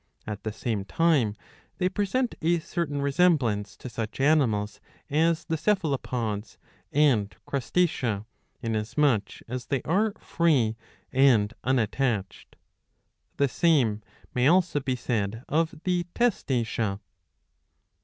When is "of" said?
15.47-15.75